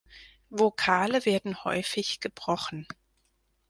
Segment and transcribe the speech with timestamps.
[0.49, 2.87] Vokale werden häufig gebrochen.